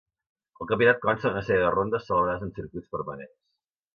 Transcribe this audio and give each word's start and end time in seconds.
El 0.63 0.67
campionat 0.71 1.01
consta 1.03 1.27
d'una 1.33 1.43
sèrie 1.51 1.65
de 1.65 1.69
rondes 1.77 2.05
celebrades 2.09 2.45
en 2.47 2.53
circuits 2.57 2.89
permanents. 2.97 3.37